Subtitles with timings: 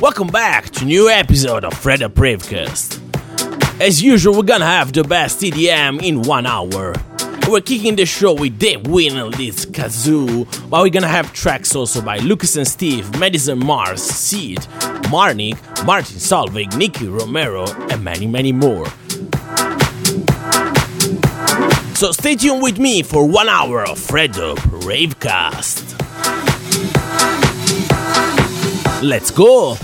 [0.00, 3.00] Welcome back to new episode of Fredo Ravecast.
[3.80, 6.94] As usual, we're gonna have the best EDM in one hour.
[7.48, 11.74] We're kicking the show with Dave Win and Liz Kazoo, but we're gonna have tracks
[11.74, 14.58] also by Lucas and Steve, Madison Mars, Seed,
[15.10, 18.86] Marnik, Martin Solveig, Nicky Romero, and many, many more.
[21.94, 25.93] So stay tuned with me for one hour of Fredo Ravecast.
[29.04, 29.76] Let's go!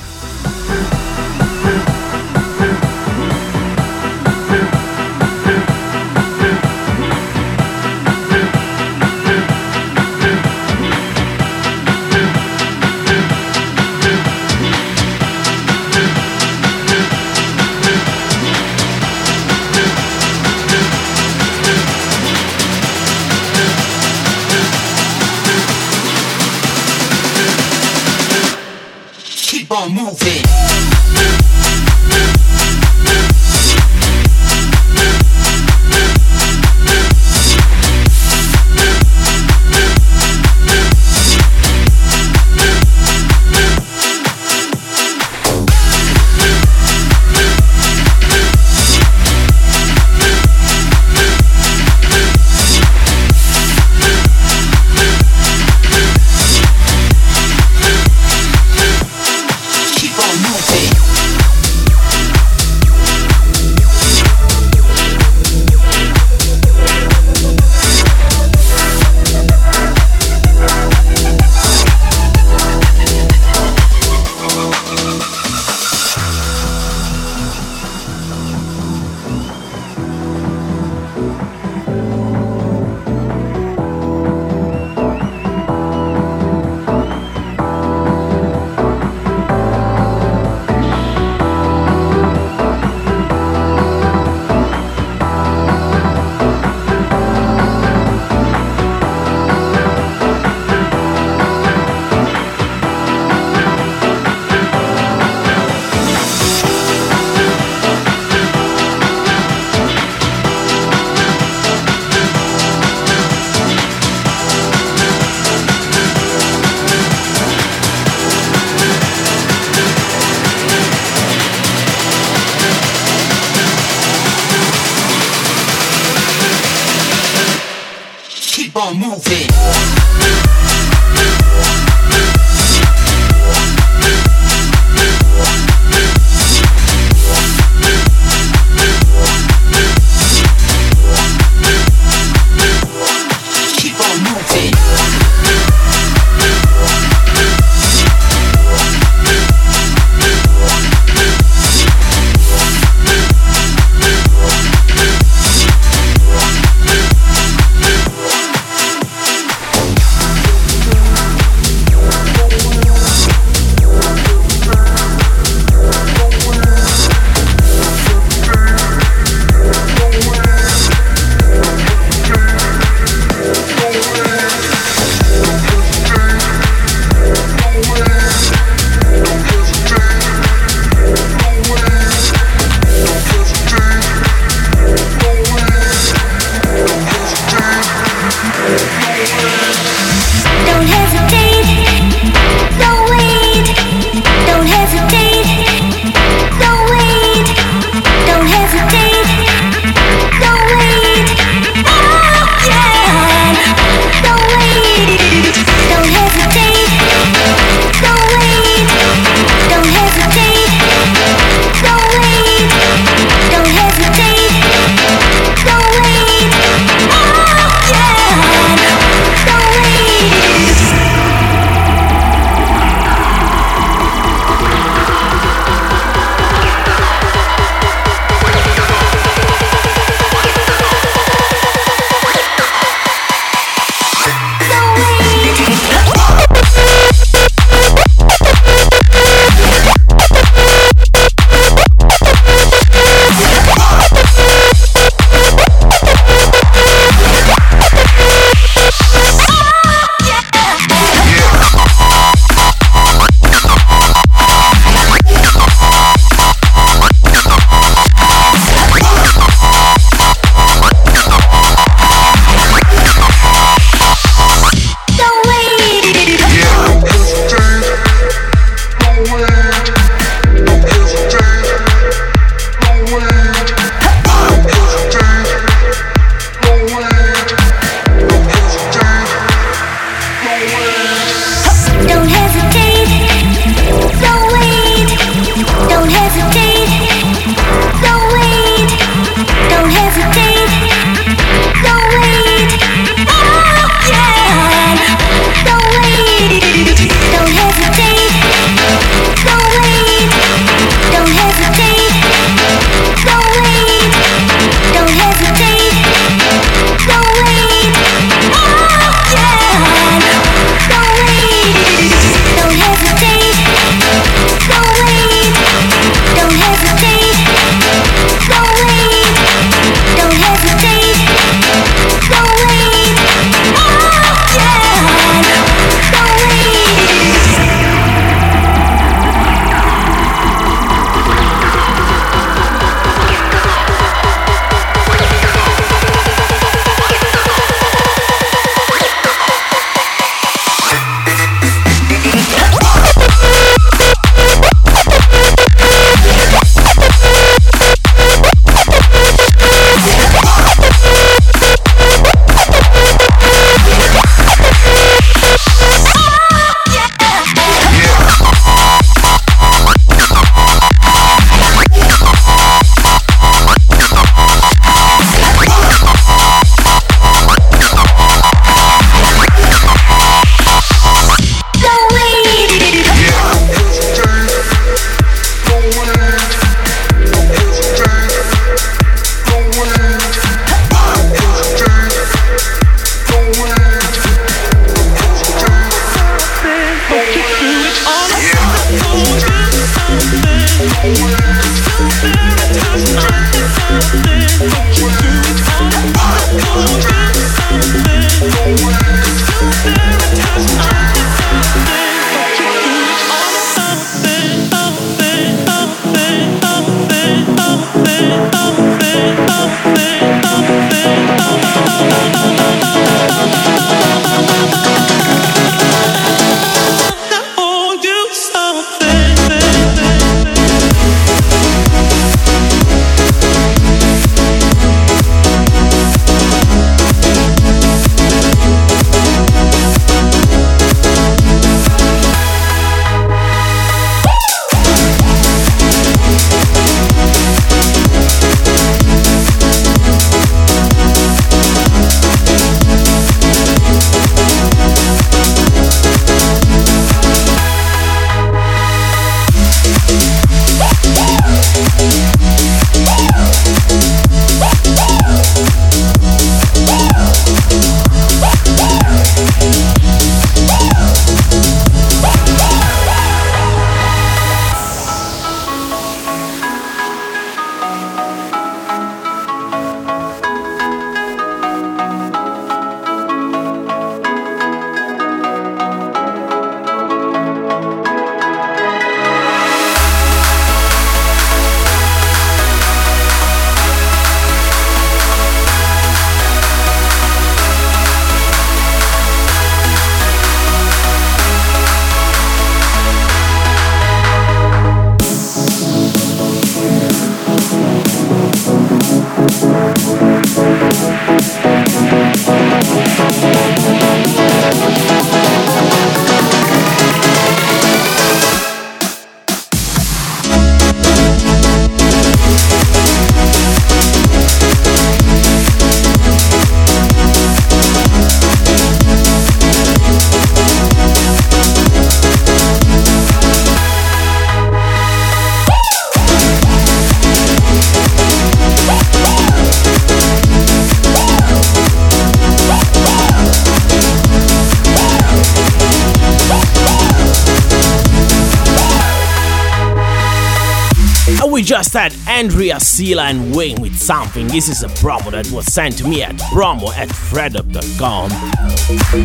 [541.70, 544.48] Just had Andrea Sila and Wayne with something.
[544.48, 548.30] This is a promo that was sent to me at promo at fredup.com.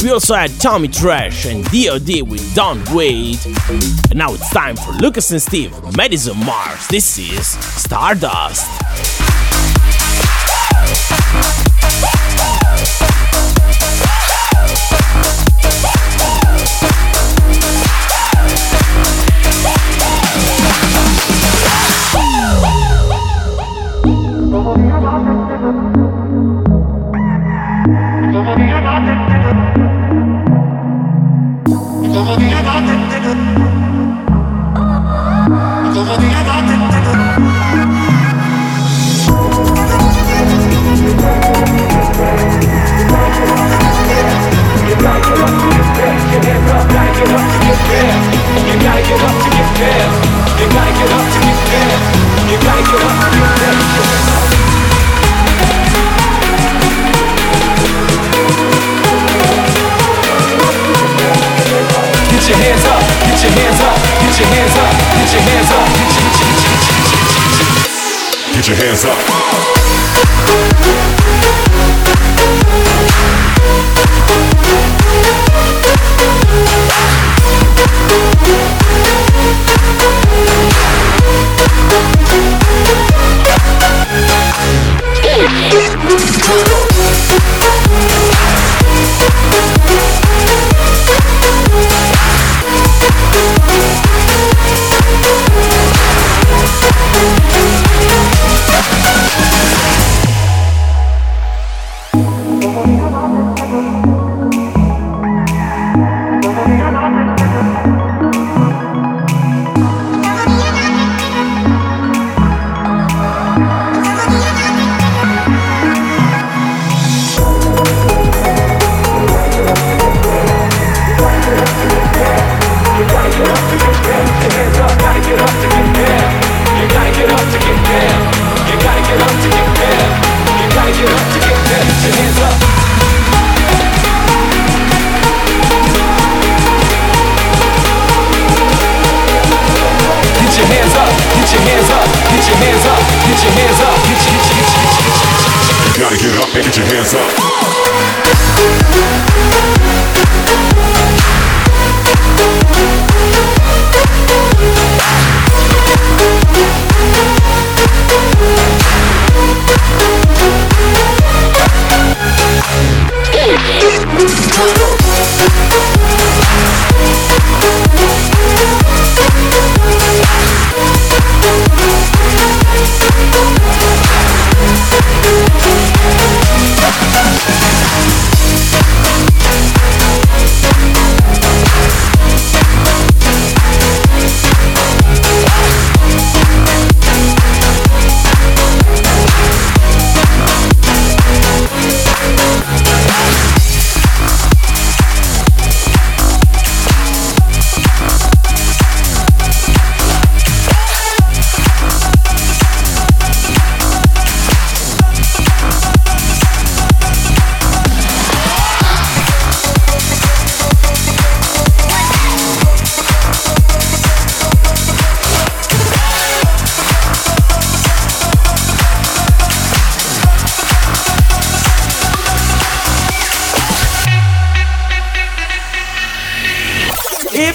[0.04, 3.44] We also had Tommy Trash and DOD with Don't Wait.
[4.12, 6.88] And now it's time for Lucas and Steve, Madison Mars.
[6.88, 9.35] This is Stardust.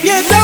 [0.02, 0.39] You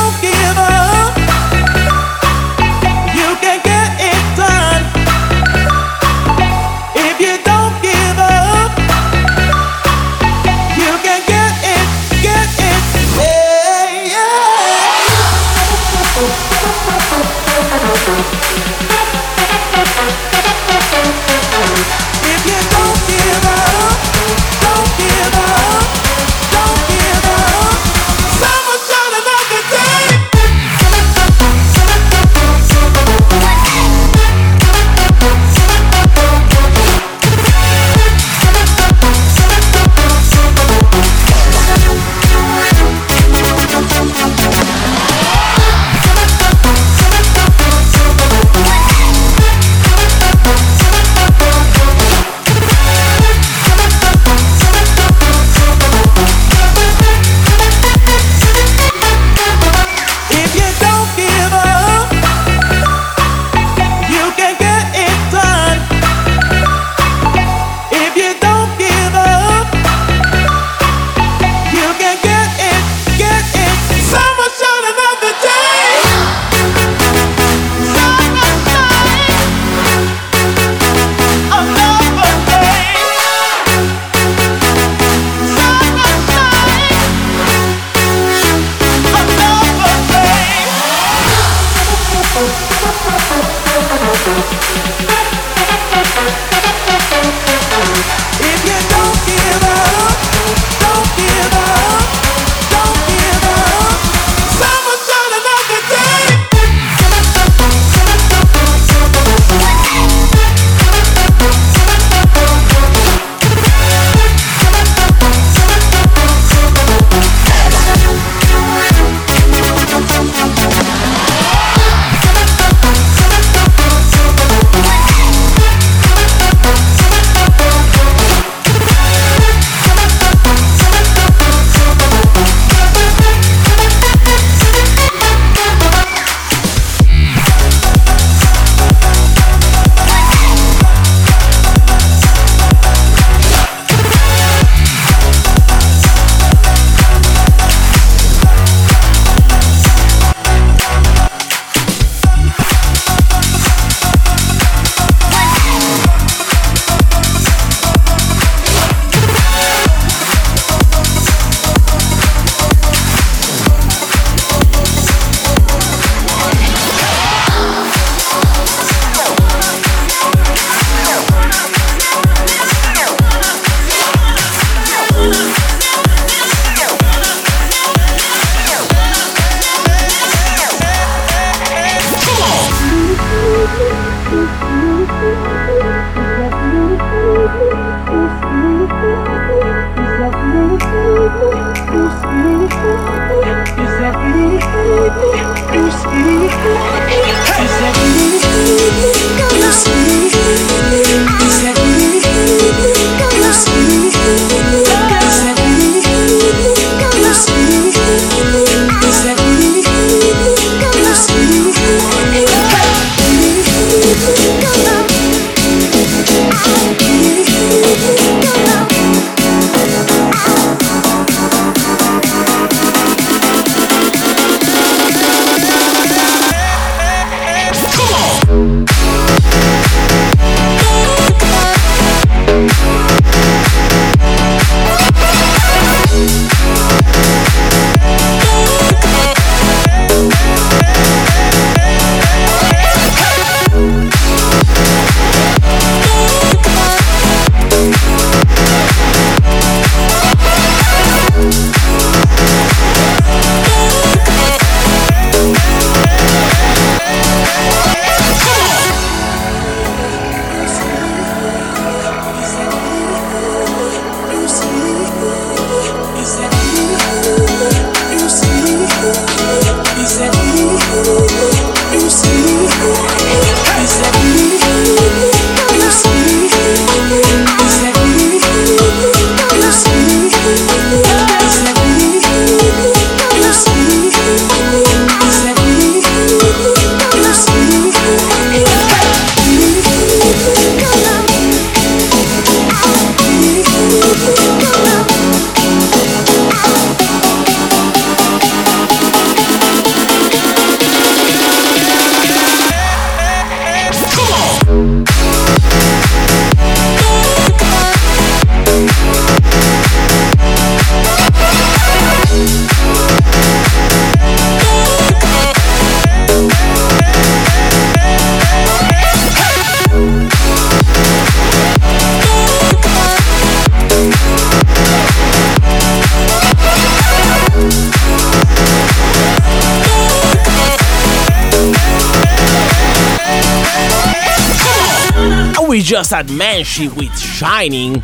[335.77, 338.03] We just had Manshi with Shining.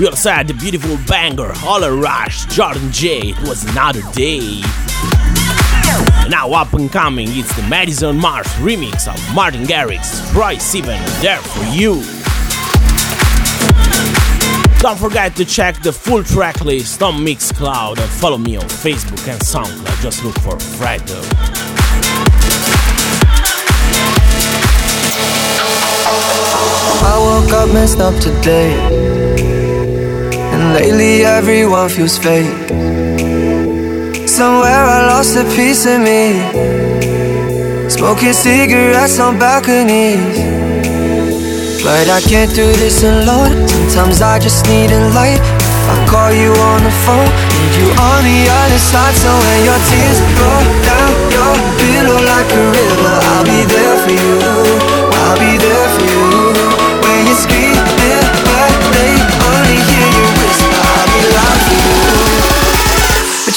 [0.00, 3.28] We also had the beautiful banger, Holler Rush, Jordan J.
[3.28, 4.60] It was another day.
[6.28, 11.38] Now up and coming, it's the Madison Mars remix of Martin Garrix, Troye Sivan, There
[11.38, 12.02] For You.
[14.80, 19.28] Don't forget to check the full track list on Mixcloud and follow me on Facebook
[19.28, 20.02] and SoundCloud.
[20.02, 21.61] Just look for Fredo.
[27.02, 28.70] I woke up messed up today.
[30.52, 32.52] And lately everyone feels fake.
[34.28, 36.22] Somewhere I lost a piece of me.
[37.88, 40.38] Smoking cigarettes on balconies.
[41.82, 43.68] But I can't do this alone.
[43.90, 45.42] Sometimes I just need a light.
[45.92, 47.26] I call you on the phone,
[47.58, 49.14] need you on the other side.
[49.18, 54.14] So when your tears roll down your pillow like a river, I'll be there for
[54.14, 54.38] you.
[55.10, 56.41] I'll be there for you.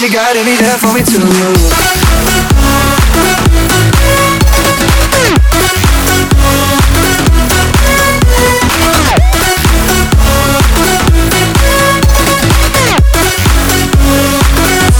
[0.06, 1.18] You gotta be there for me too.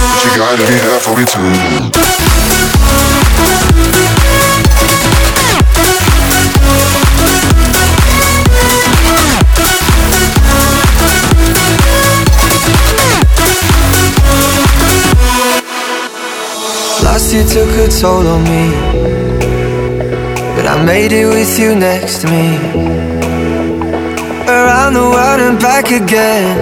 [0.10, 2.14] But you gotta be there for me too.
[17.15, 18.65] Last year took a toll on me.
[20.54, 22.60] But I made it with you next to me.
[24.51, 26.60] Around the world and back again.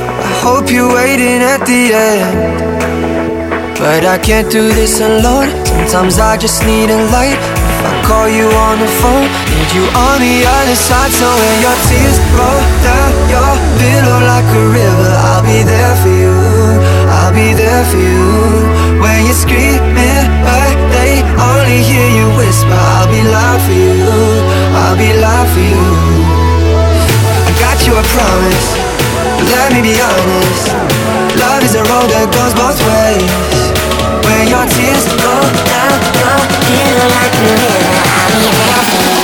[0.00, 3.76] I hope you're waiting at the end.
[3.76, 5.52] But I can't do this alone.
[5.92, 7.36] Sometimes I just need a light.
[7.36, 11.12] If I call you on the phone, need you on the other side.
[11.12, 16.14] So when your tears roll down your pillow like a river, I'll be there for
[16.16, 17.01] you.
[17.12, 18.24] I'll be there for you.
[19.02, 24.00] When you're screaming, but they only hear you whisper, I'll be loud for you.
[24.80, 25.84] I'll be loud for you.
[27.44, 28.68] I got you a promise.
[29.36, 30.72] But let me be honest.
[31.36, 33.72] Love is a road that goes both ways.
[34.24, 37.52] When your tears roll down your pillow like a
[38.16, 39.22] I'll be there for you.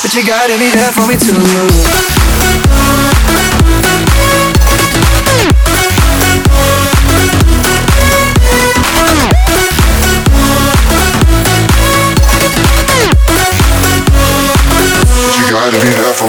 [0.00, 2.17] But you gotta be there for me too.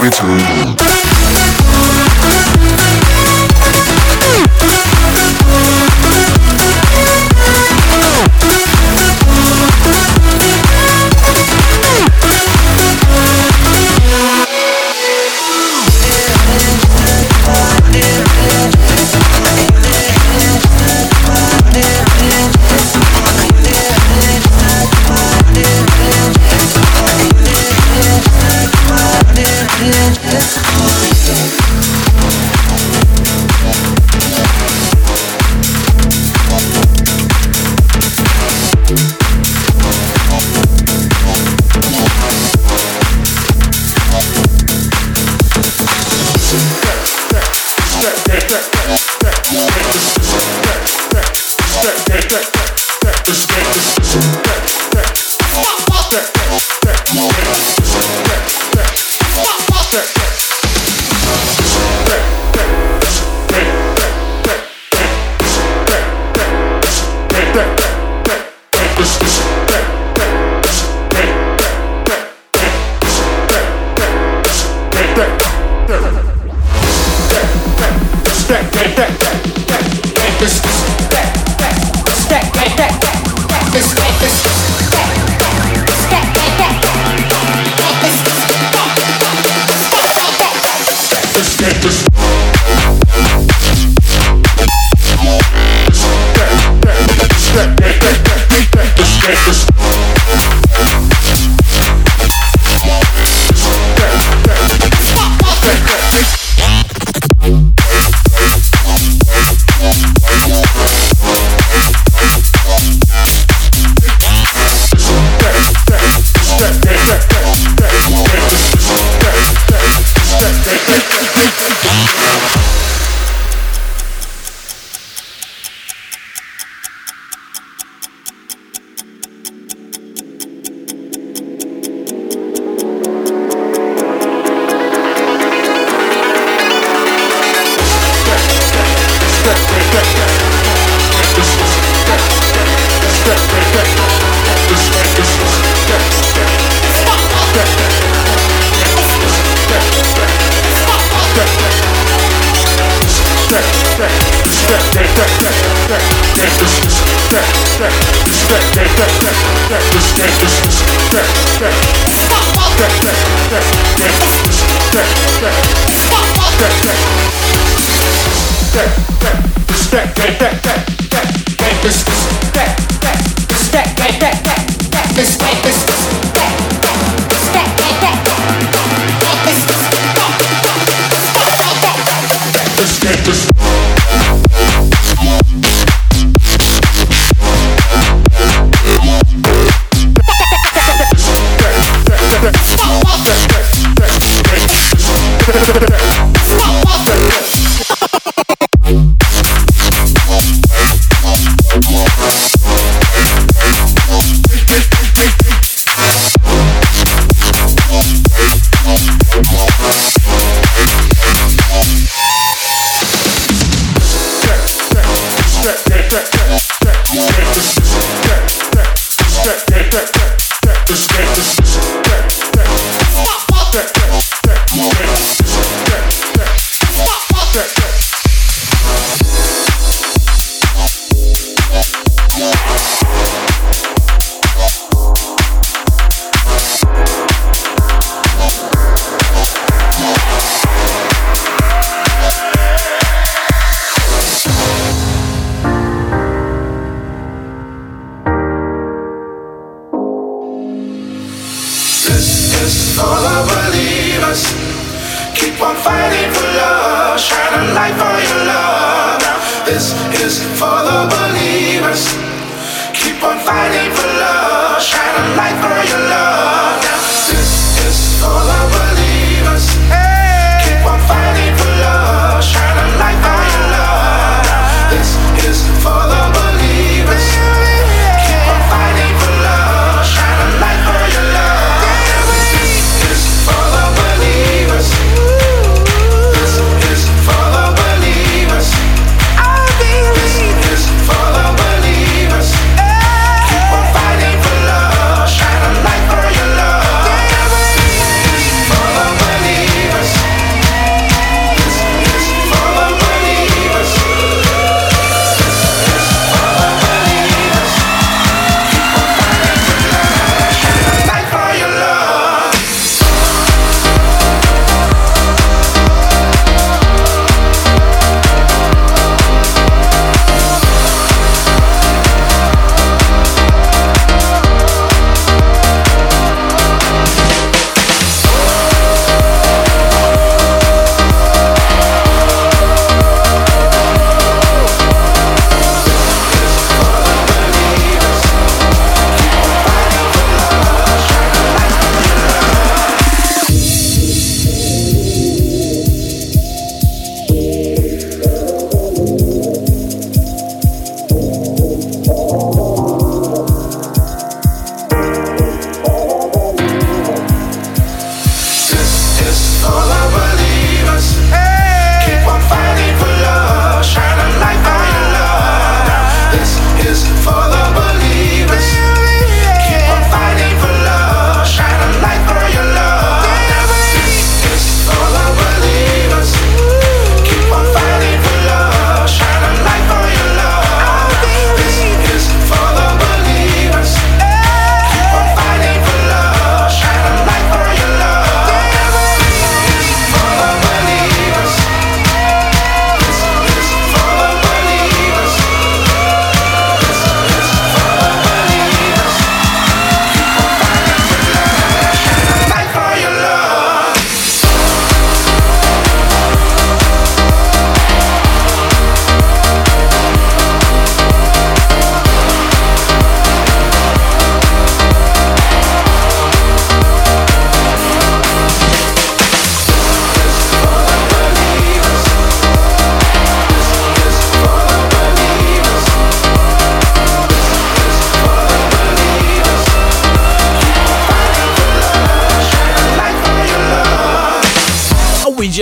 [0.02, 0.88] Be there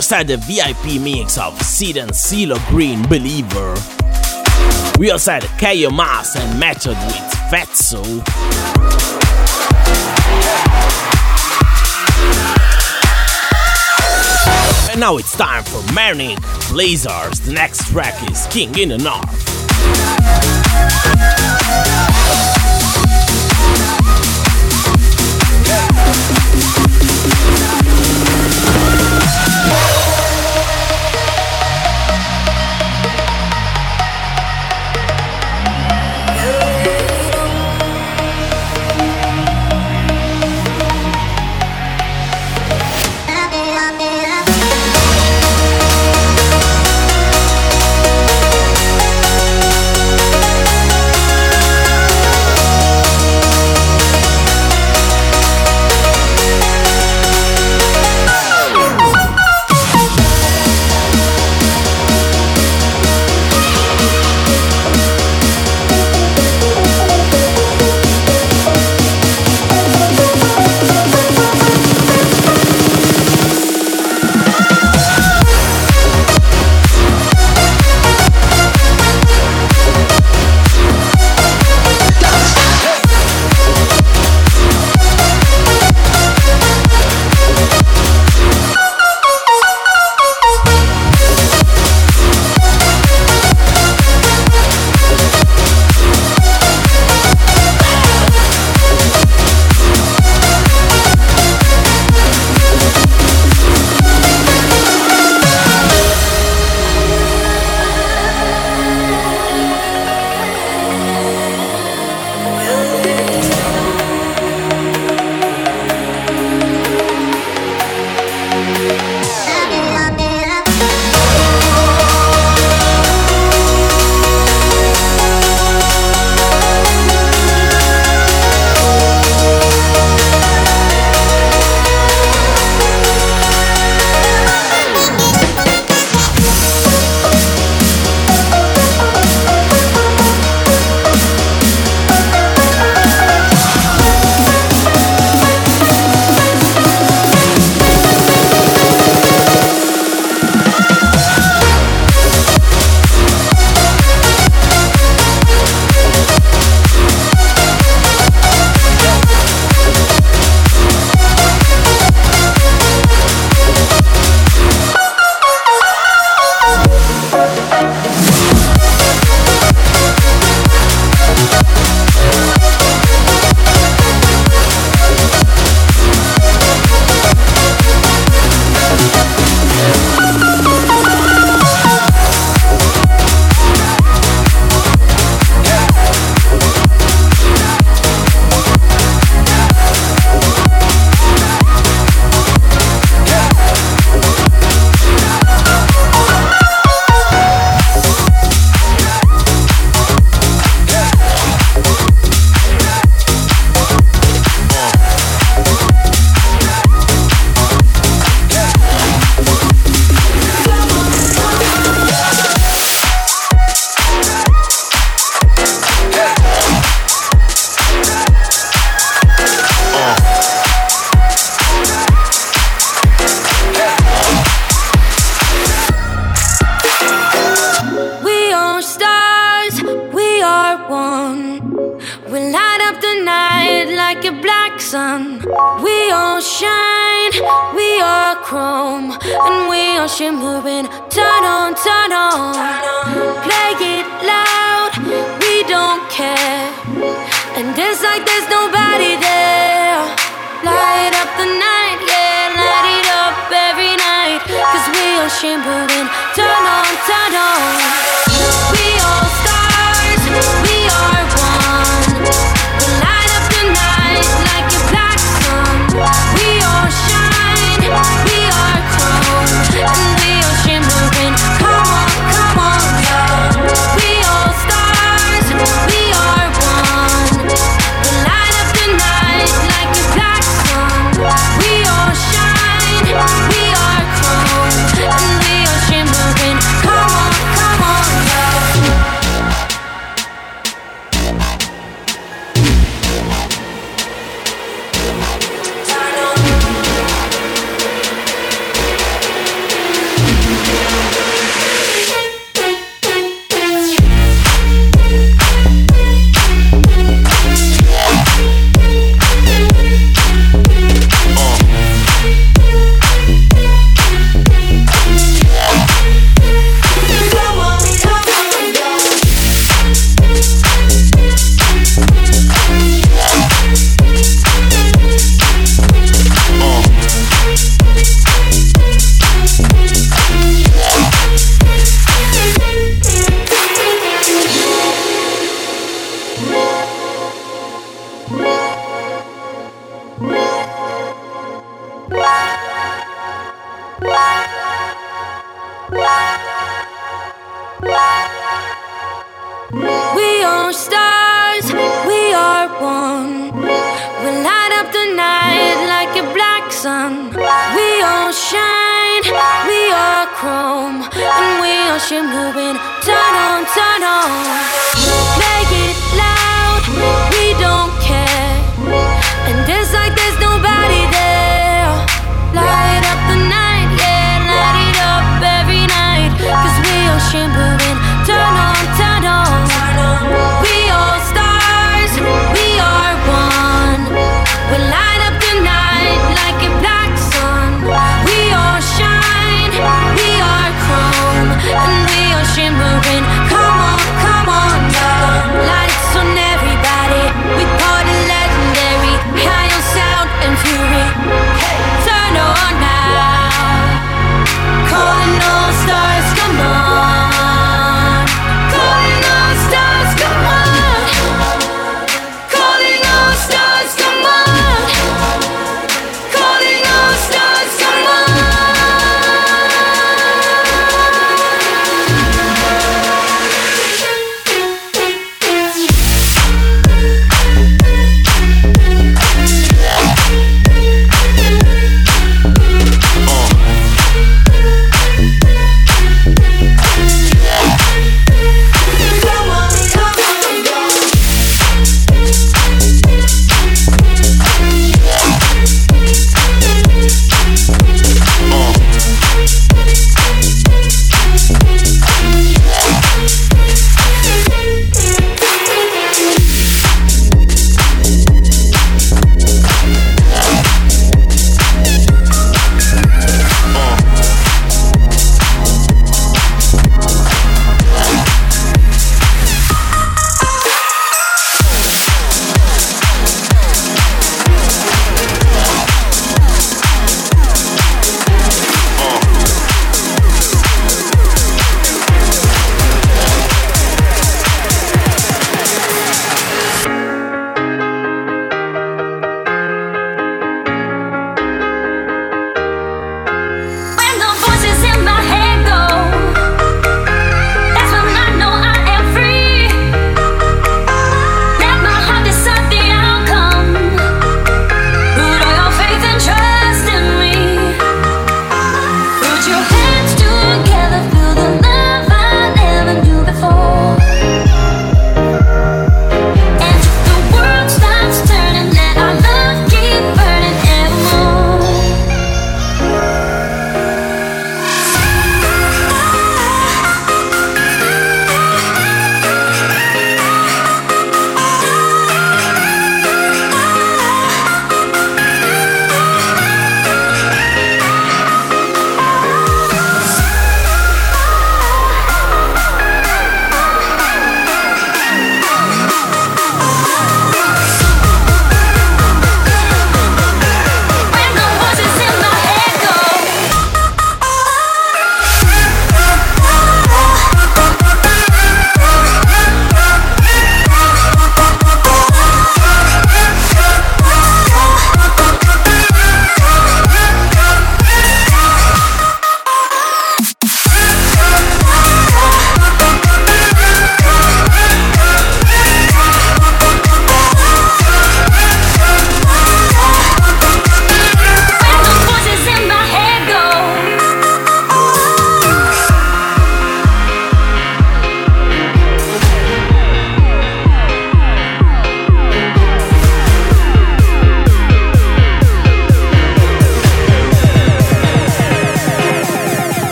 [0.00, 3.74] just had the VIP mix of Sid and CeeLo Green Believer.
[4.98, 7.16] We also had Kayo Mas and Method with
[7.50, 8.02] Fatso.
[14.90, 16.38] And now it's time for Manic
[16.70, 17.40] Blazers.
[17.40, 19.50] The next track is King in the North.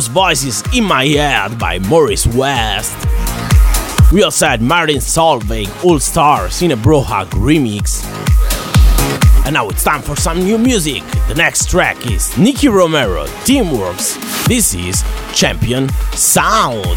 [0.00, 2.96] Was Voices in My Head by Morris West.
[4.10, 8.02] We also had Martin Solveig All Stars in a Brohug remix.
[9.44, 11.02] And now it's time for some new music.
[11.28, 14.46] The next track is Nicky Romero, Teamworx.
[14.46, 16.96] This is Champion Sound.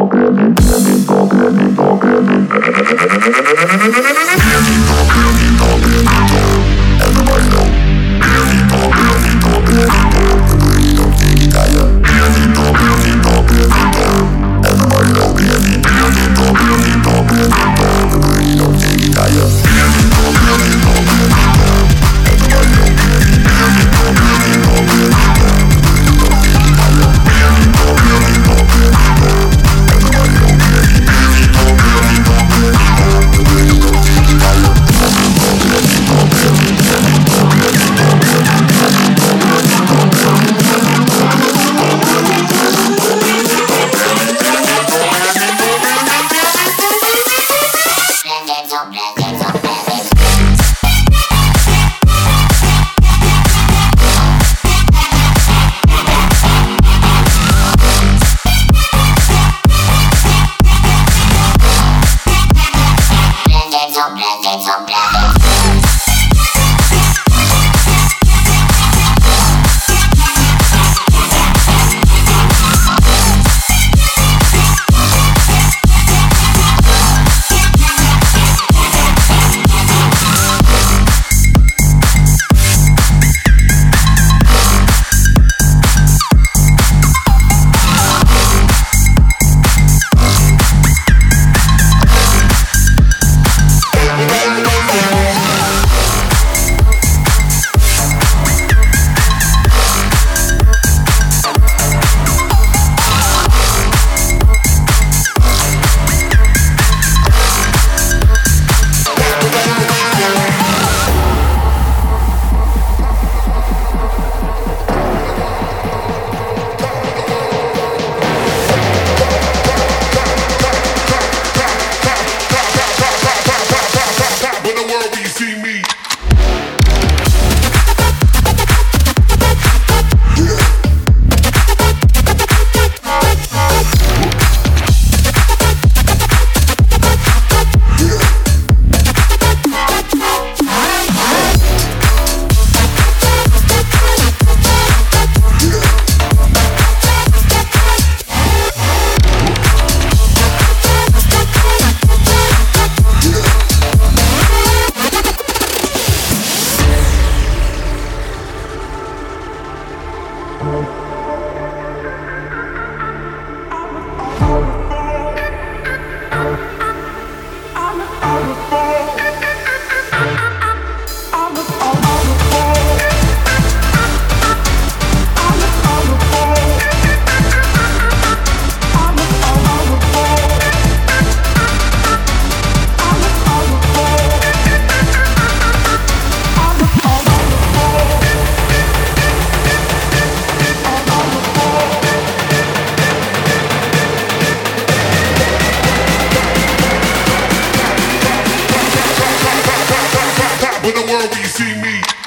[200.93, 202.20] We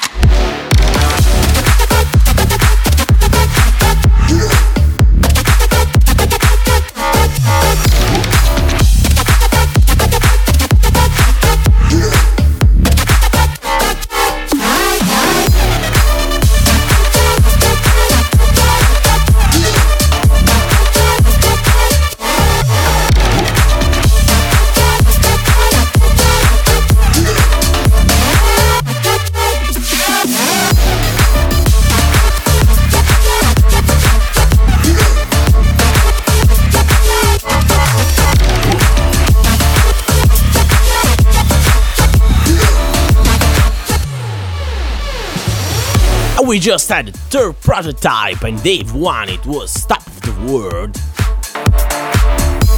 [46.65, 50.99] just had a third prototype and Dave won it was Top of the World.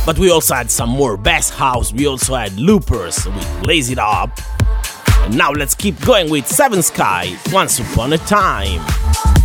[0.05, 4.01] But we also had some more bass house, we also had loopers we Blaze It
[4.01, 4.41] Up.
[5.21, 9.36] And now let's keep going with Seven Sky, Once Upon a Time.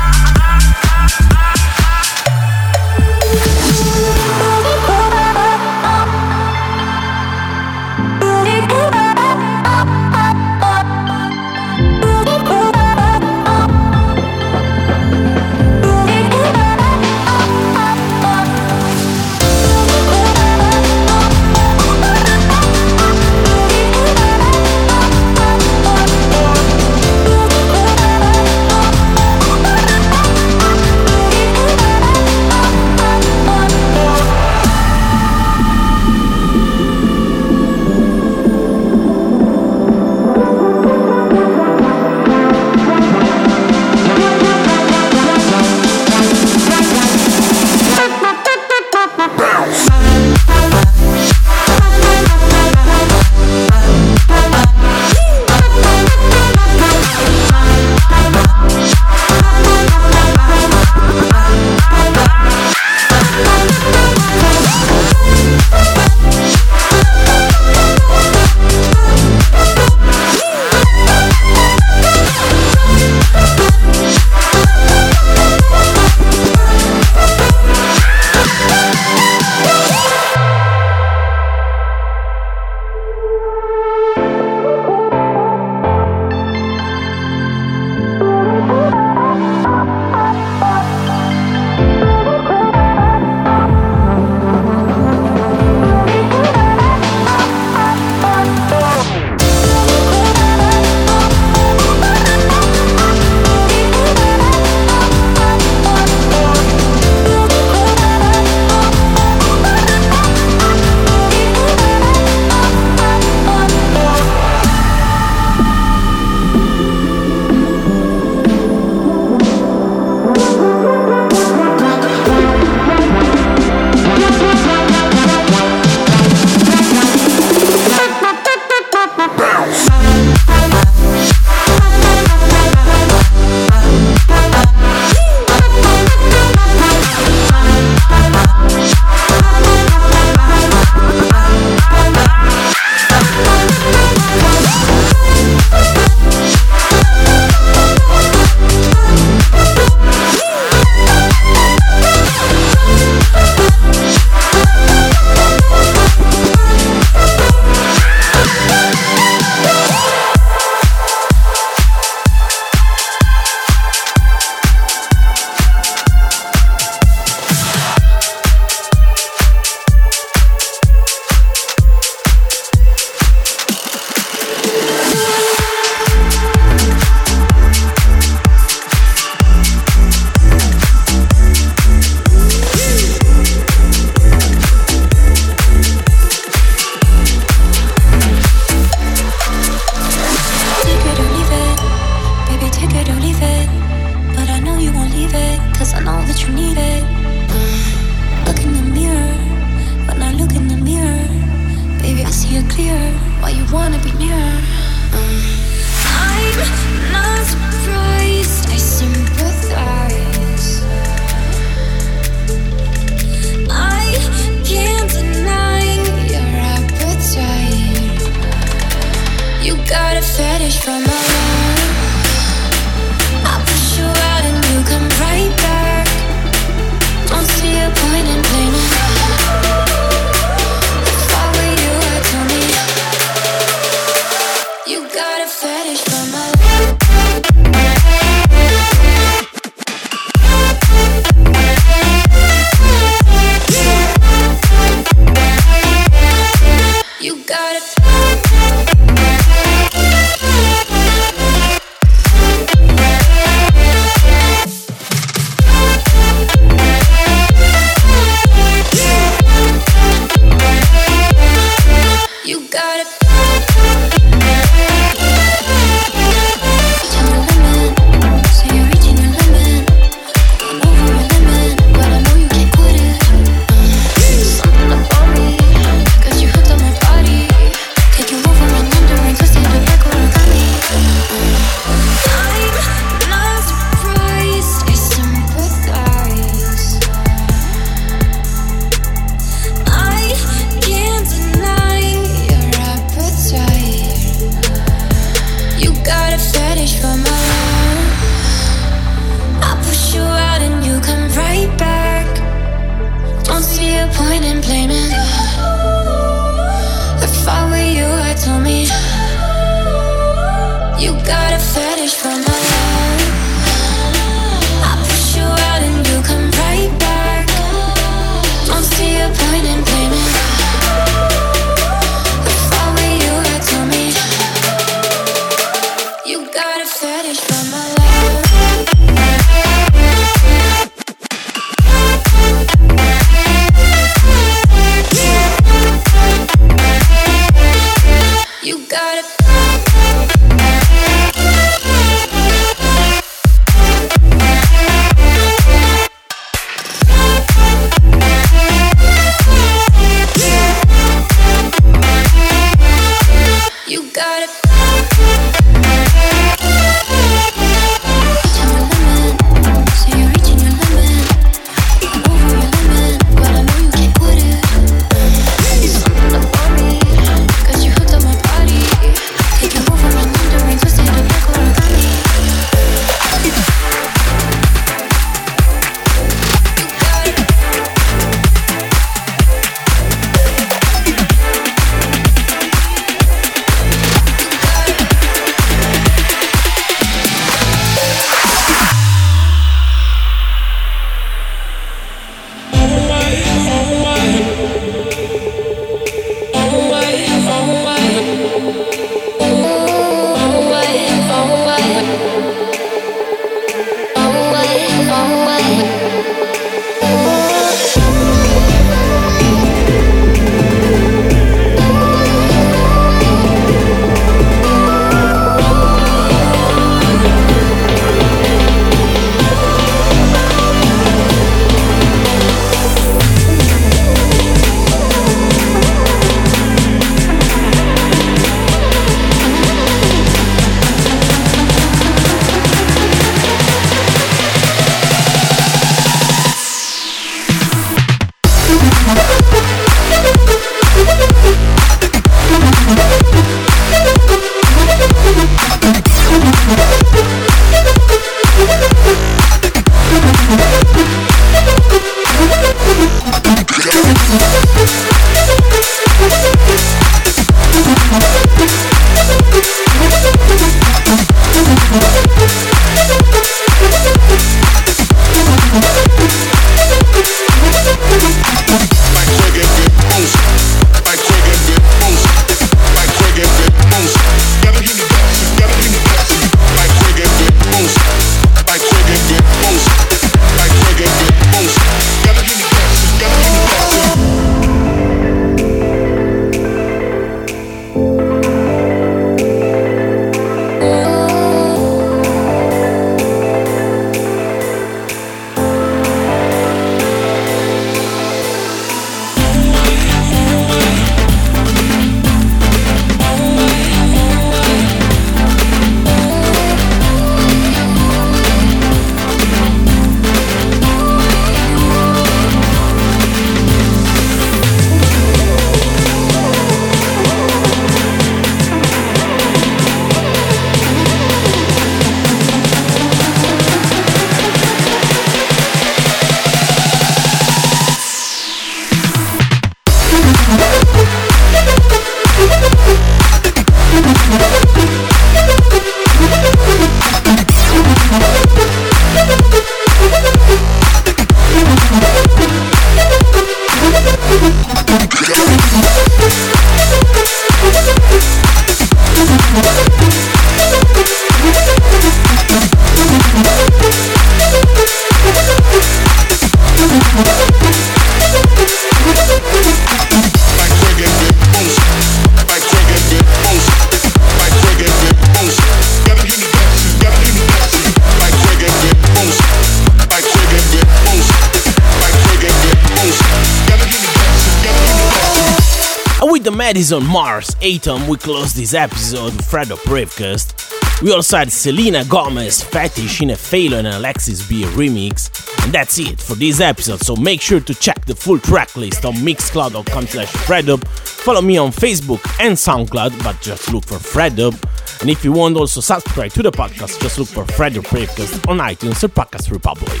[576.88, 581.02] Madison Mars Atom, we close this episode with Fredo Ravecast.
[581.02, 585.28] We also had Selena Gomez Fetish in a Phalo and Alexis B remix.
[585.62, 589.04] And that's it for this episode, so make sure to check the full track list
[589.04, 590.82] on mixcloud.com slash fredup.
[590.88, 594.54] Follow me on Facebook and SoundCloud, but just look for Fredup.
[595.02, 598.58] And if you want also subscribe to the podcast, just look for Fredo Ravecast on
[598.60, 600.00] iTunes or Podcast Republic.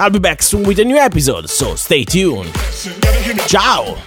[0.00, 2.54] I'll be back soon with a new episode, so stay tuned.
[3.46, 3.98] Ciao!